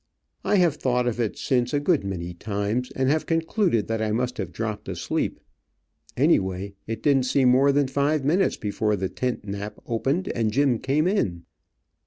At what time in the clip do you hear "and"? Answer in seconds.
2.95-3.07, 10.29-10.51